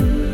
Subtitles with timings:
[0.00, 0.29] you.